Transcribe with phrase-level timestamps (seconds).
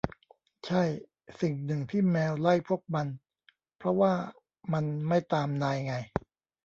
[0.65, 0.83] ใช่
[1.41, 3.07] สิ่งหนึ่งที่แมวไล่พวกมัน
[3.77, 4.13] เพราะว่า
[4.73, 5.95] มันไม่ตามนายไง